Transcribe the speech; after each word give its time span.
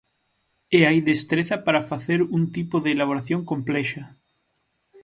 E 0.77 0.79
hai 0.87 0.99
destreza 1.11 1.55
para 1.65 1.85
facer 1.91 2.19
un 2.37 2.43
tipo 2.55 2.75
de 2.83 2.89
elaboración 2.95 3.41
complexa. 3.51 4.03